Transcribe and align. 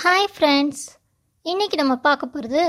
Hi 0.00 0.26
friends 0.32 0.82
இன்னைக்கு 1.42 1.76
நம்ம 1.76 1.94
பார்க்க 1.96 2.26
போகிறது 2.26 2.62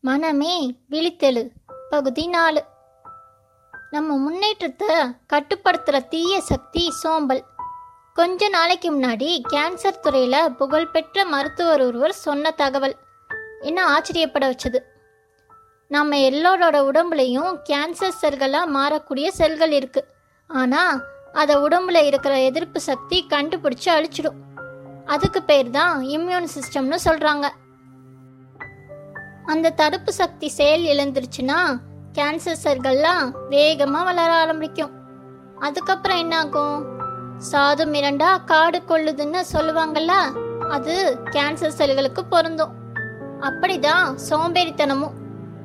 மனமே 0.00 0.54
விழித்தெழு 0.90 1.42
பகுதி 1.90 2.26
நாலு. 2.26 2.64
நம்ம 3.90 4.16
முன்னேற்றத்தை 4.16 4.88
கட்டுப்படுத்துகிற 5.32 5.98
தீய 6.08 6.40
சக்தி 6.40 6.84
சோம்பல். 7.00 7.42
கொஞ்ச 8.14 8.48
நாளைக்கு 8.48 8.90
முன்னாடி 8.92 9.28
கேன்சர் 9.52 10.00
துறையில் 10.00 10.52
புகழ்பெற்ற 10.52 11.24
மருத்துவர் 11.24 11.80
ஒருவர் 11.80 12.12
சொன்ன 12.12 12.50
தகவல். 12.62 12.96
என்ன 13.60 13.84
ஆச்சரியப்பட 13.86 14.48
வச்சது? 14.52 14.80
நம்ம 15.88 16.16
எல்லோரோட 16.30 16.80
உடம்புலையும் 16.90 17.52
கேன்சர் 17.70 18.18
செல்களாக 18.22 18.74
மாறக்கூடிய 18.78 19.28
செல்கள் 19.42 19.70
இருக்குது 19.70 20.10
ஆனால் 20.46 21.04
அதை 21.32 21.56
உடம்புல 21.56 22.06
இருக்கிற 22.06 22.40
எதிர்ப்பு 22.40 22.80
சக்தி 22.80 23.26
கண்டுபிடிச்சு 23.28 23.90
அழிச்சிடும். 23.96 24.40
அதுக்கு 25.06 25.42
பேர் 25.42 25.70
தான் 25.70 26.00
இம்யூன் 26.00 26.46
சிஸ்டம்னு 26.54 26.96
சொல்கிறாங்க 27.04 27.48
அந்த 29.46 29.70
தடுப்பு 29.70 30.12
சக்தி 30.12 30.48
செயல் 30.48 30.82
இழந்துருச்சுன்னா 30.82 31.78
கேன்சர் 32.12 32.62
செல்கள்லாம் 32.64 33.48
வேகமாக 33.48 34.04
வளர 34.04 34.32
ஆரம்பிக்கும். 34.32 34.90
அதுக்கப்புறம் 35.58 36.18
என்னாகும்? 36.18 36.84
சாது 37.52 37.84
மிரண்டா 37.94 38.44
காடு 38.44 38.82
கொள்ளுதுன்னு 38.88 39.40
சொல்லுவாங்கல்ல 39.52 40.12
அது 40.68 41.18
கேன்சர் 41.30 41.76
செல்களுக்கு 41.78 42.24
பொருந்தும். 42.24 42.72
அப்படிதான் 43.40 44.18
சோம்பேறித்தனமும். 44.30 45.12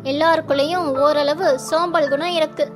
எல்லாருக்குள்ளேயும் 0.04 0.98
ஓரளவு 1.00 1.60
சோம்பல் 1.60 2.10
குணம் 2.10 2.32
இருக்கு. 2.32 2.72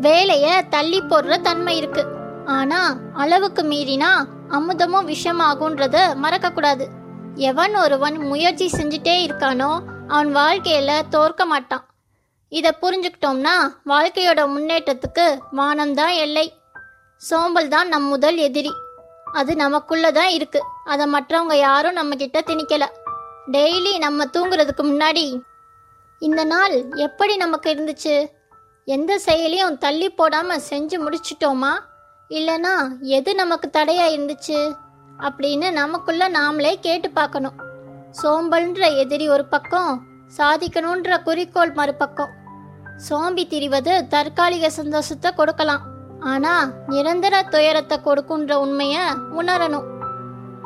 வேலைய 0.00 0.62
தள்ளி 0.70 1.02
போடுற 1.02 1.40
தன்மை 1.40 1.76
இருக்கு. 1.76 2.06
ஆனா 2.44 2.96
அளவுக்கு 3.14 3.62
மீறினா 3.62 4.10
அமுதமும் 4.48 5.08
விஷமாகும்ன்றத 5.08 5.96
மறக்கக்கூடாது. 6.22 6.86
எவன் 7.34 7.74
ஒருவன் 7.76 8.16
முயற்சி 8.16 8.70
செஞ்சுட்டே 8.76 9.26
இருக்கானோ 9.26 9.78
அவன் 10.08 10.32
வாழ்க்கையில் 10.32 11.08
தோற்க 11.08 11.44
மாட்டான். 11.44 11.86
இதை 12.48 12.72
புரிஞ்சுக்கிட்டோம்னா 12.82 13.54
வாழ்க்கையோட 13.86 14.40
முன்னேற்றத்துக்கு 14.46 15.38
வானம்தான் 15.56 16.14
எல்லை. 16.14 16.52
சோம்பல் 17.16 17.68
தான் 17.68 17.88
நம் 17.88 18.04
முதல் 18.04 18.36
எதிரி. 18.36 18.72
அது 19.32 19.56
நமக்குள்ள 19.56 20.12
தான் 20.12 20.28
இருக்கு. 20.28 20.62
அதை 20.84 21.12
மற்றவங்க 21.12 21.54
யாரும் 21.54 21.92
நம்ம 21.92 22.14
கிட்ட 22.14 22.40
திணிக்கல. 22.40 22.84
டெய்லி 23.52 23.98
நம்ம 23.98 24.24
தூங்குறதுக்கு 24.24 24.82
முன்னாடி 24.82 25.40
இந்த 26.18 26.44
நாள் 26.44 26.90
எப்படி 26.90 27.36
நமக்கு 27.36 27.74
இருந்துச்சு? 27.74 28.26
எந்த 28.84 29.18
செயலையும் 29.18 29.78
தள்ளி 29.78 30.14
போடாம 30.18 30.58
செஞ்சு 30.70 31.08
முடிச்சிட்டோமா? 31.08 31.78
இல்லைனா 32.30 32.98
எது 33.00 33.34
நமக்கு 33.34 33.70
தடையா 33.72 34.06
இருந்துச்சு? 34.14 34.76
அப்படின்னு 35.18 35.72
நமக்குள்ள 35.72 36.28
நாமளே 36.28 36.74
கேட்டு 36.80 37.10
பார்க்கணும். 37.10 37.52
சோம்பல்ன்ற 38.22 38.96
எதிரி 38.96 39.28
ஒரு 39.28 39.44
பக்கம் 39.44 40.02
சாதிக்கணுன்ற 40.36 41.22
குறிக்கோள் 41.22 41.72
மறுபக்கம். 41.72 42.32
சோம்பி 43.08 43.44
திரிவது 43.46 44.06
தற்காலிக 44.06 44.70
சந்தோஷத்தை 44.70 45.34
கொடுக்கலாம். 45.34 45.80
ஆனா 46.20 46.70
நிரந்தர 46.86 47.42
துயரத்தை 47.42 47.98
கொடுக்குன்ற 48.04 48.52
உண்மைய 48.54 48.96
உணரணும். 49.36 49.86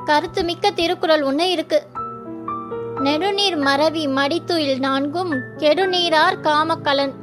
கருத்து 0.05 0.45
மிக்க 0.45 0.71
திருக்குறள் 0.71 1.23
ஒன்று 1.23 1.51
இருக்கு. 1.51 1.87
நெடுநீர் 3.01 3.57
மறவி 3.57 4.07
மடித்துயில் 4.07 4.79
நான்கும் 4.79 5.31
கெடுநீரார் 5.57 6.41
காமக்கலன் 6.41 7.15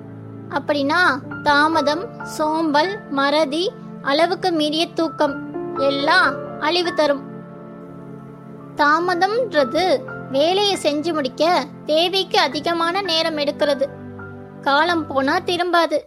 அப்படின்னா 0.50 1.02
தாமதம் 1.44 2.06
சோம்பல் 2.24 2.98
மறதி 3.10 3.72
அளவுக்கு 4.02 4.52
மீறிய 4.52 4.88
தூக்கம் 4.88 5.36
எல்லாம் 5.80 6.59
அழிவு 6.59 6.94
தரும். 6.94 7.23
தாமதம்ன்றது 8.76 10.04
வேலையை 10.31 10.78
செஞ்சு 10.84 11.14
முடிக்க 11.14 11.66
தேவைக்கு 11.86 12.39
அதிகமான 12.39 13.02
நேரம் 13.02 13.38
எடுக்கிறது. 13.38 13.86
காலம் 14.62 15.08
போனா 15.08 15.39
திரும்பாது. 15.39 16.02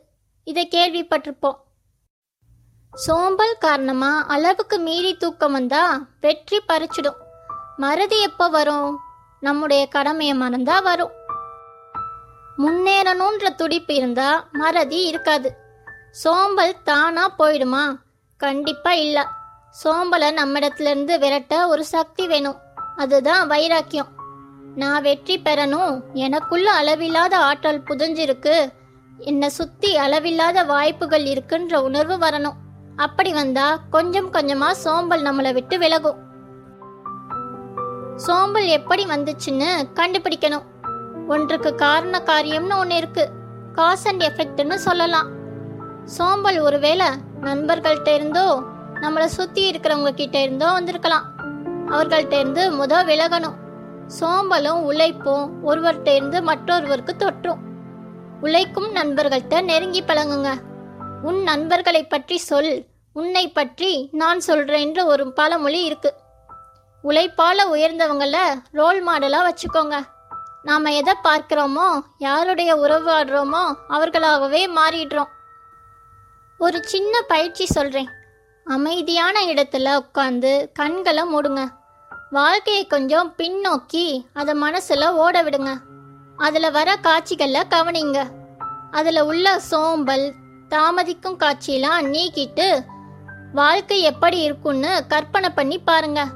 இதை 0.45 0.69
கேள்விப்பட்டிருப்போம். 0.71 1.57
சோம்பல் 2.95 3.57
காரணமா 3.59 4.25
அளவுக்கு 4.27 4.79
மீறி 4.79 5.17
தூக்கம் 5.17 5.53
வந்தா 5.53 6.07
வெற்றி 6.21 6.61
பறிச்சிடும். 6.69 7.17
மறதி 7.77 8.23
எப்போ 8.23 8.49
வரும்? 8.49 9.01
நம்முடைய 9.41 9.87
கடமையை 9.87 10.39
மறந்தா 10.39 10.83
வரும். 10.83 11.11
முன்னேறணுன்ற 12.59 13.55
துடிப்பு 13.55 13.95
இருந்தா 13.95 14.49
மறதி 14.53 15.07
இருக்காது. 15.07 15.57
சோம்பல் 16.11 16.83
தானா 16.85 17.35
போயிடுமா? 17.39 17.97
கண்டிப்பா 18.37 18.93
இல்ல. 18.93 19.29
சோம்பலை 19.85 20.31
நம்மிடத்துல 20.31 20.81
இருந்து 20.81 21.19
விரட்ட 21.19 21.67
ஒரு 21.67 21.85
சக்தி 21.85 22.27
வேணும். 22.27 22.57
அதுதான் 22.97 23.47
வைராக்கியம். 23.47 24.09
நான் 24.75 25.03
வெற்றி 25.03 25.39
பெறணும். 25.39 26.03
எனக்குள்ள 26.13 26.73
அளவில்லாத 26.73 27.39
ஆற்றல் 27.39 27.83
புதஞ்சிருக்கு. 27.83 28.69
என்னை 29.19 29.49
சுத்தி 29.49 29.97
அளவில்லாத 29.97 30.63
வாய்ப்புகள் 30.63 31.23
இருக்குன்ற 31.23 31.77
உணர்வு 31.77 32.17
வரணும். 32.17 32.55
அப்படி 32.97 33.33
வந்தா 33.33 33.79
கொஞ்சம் 33.91 34.33
கொஞ்சமா 34.33 34.71
சோம்பல் 34.71 35.23
நம்மளை 35.23 35.53
விட்டு 35.53 35.79
விலகும். 35.79 36.19
சோம்பல் 38.17 38.67
எப்படி 38.67 39.05
வந்துச்சுன்னு 39.05 39.69
கண்டுபிடிக்கணும். 39.95 40.65
ஒன்றுக்கு 41.29 41.75
காரண 41.75 42.23
காரியம்னு 42.25 42.77
ஒன்று 42.77 42.97
இருக்கு. 42.97 43.31
காஸ் 43.73 44.07
அண்ட் 44.07 44.23
எஃபெக்ட்னு 44.23 44.75
சொல்லலாம். 44.75 45.40
சோம்பல் 46.15 46.59
ஒருவேளை 46.61 47.09
நண்பர்கள்ட்ட 47.41 48.09
இருந்தோ 48.15 48.47
நம்மளை 49.03 49.27
சுத்தி 49.37 49.63
இருக்கிறவங்க 49.71 50.11
கிட்ட 50.11 50.37
இருந்தோ 50.43 50.69
வந்திருக்கலாம். 50.73 51.27
அவர்கள்ட்ட 51.89 52.35
இருந்து 52.43 52.63
முத 52.71 53.03
விலகணும். 53.05 53.57
சோம்பலும் 54.19 54.81
உழைப்பும் 54.83 55.45
ஒருவர்கிட்ட 55.65 56.11
இருந்து 56.15 56.39
மற்றொருவருக்கு 56.43 57.15
தொற்றும். 57.17 57.61
உழைக்கும் 58.41 58.91
நண்பர்கள்ட்ட 58.95 59.63
நெருங்கி 59.63 60.03
பழங்குங்க 60.03 60.53
உன் 61.23 61.41
நண்பர்களை 61.43 62.03
பற்றி 62.05 62.39
சொல். 62.51 62.73
உன்னை 63.17 63.45
பற்றி 63.49 63.93
நான் 64.13 64.41
சொல்றேன்ற 64.47 65.01
ஒரு 65.05 65.33
பழமொழி 65.33 65.81
இருக்கு. 65.85 66.11
உழைப்பால 67.05 67.65
உயர்ந்தவங்கள 67.75 68.39
ரோல் 68.73 69.01
மாடலா 69.09 69.41
வச்சுக்கோங்க. 69.49 69.99
நாம 70.63 70.93
எதை 70.93 71.15
பார்க்கிறோமோ 71.25 71.89
யாருடைய 72.19 72.71
உறவாடுறோமோ 72.77 73.63
அவர்களாகவே 73.89 74.63
மாறிடுறோம். 74.79 75.31
ஒரு 76.65 76.79
சின்ன 76.85 77.21
பயிற்சி 77.29 77.67
சொல்கிறேன் 77.67 78.09
அமைதியான 78.67 79.41
இடத்துல 79.41 80.01
உட்காந்து 80.01 80.67
கண்களை 80.73 81.23
மூடுங்க. 81.23 81.67
வாழ்க்கையை 82.31 82.87
கொஞ்சம் 82.87 83.35
பின்னோக்கி 83.39 84.25
அதை 84.33 84.55
மனசில் 84.55 85.07
ஓட 85.11 85.43
விடுங்க. 85.43 85.71
அதில் 86.37 86.71
வர 86.71 86.97
காட்சிகளை 86.97 87.63
கவனிங்க. 87.71 88.19
அதில் 88.91 89.21
உள்ள 89.21 89.61
சோம்பல் 89.61 90.33
தாமதிக்கும் 90.69 91.39
காட்சியெல்லாம் 91.39 92.11
நீக்கிட்டு 92.15 92.85
வாழ்க்கை 93.53 94.01
எப்படி 94.03 94.41
இருக்கும்னு 94.41 95.05
கற்பனை 95.09 95.51
பண்ணி 95.51 95.79
பாருங்க. 95.79 96.27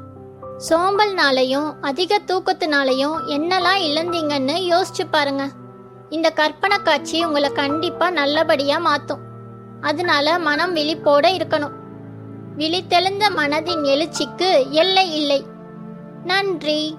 சோம்பல்னாலையும் 0.69 1.75
அதிக 1.81 2.21
தூக்கத்தினாலையும் 2.27 3.19
என்னெல்லாம் 3.27 3.85
இழந்தீங்கன்னு 3.91 4.57
யோசிச்சு 4.73 5.07
பாருங்க. 5.11 5.51
இந்த 6.11 6.31
கற்பனை 6.31 6.79
காட்சி 6.79 7.25
உங்களை 7.25 7.53
கண்டிப்பாக 7.53 8.13
நல்லபடியாக 8.13 8.87
மாற்றும் 8.89 9.33
அதனால 9.85 10.39
மனம் 10.39 10.77
விழிப்போட 10.77 11.27
இருக்கணும். 11.37 11.75
விழித்தெழுந்த 12.59 13.31
மனதின் 13.31 13.85
எழுச்சிக்கு 13.85 14.71
எல்லை 14.71 15.15
இல்லை. 15.15 15.45
நன்றி. 16.25 16.97